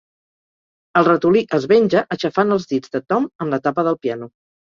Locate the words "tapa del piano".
3.67-4.31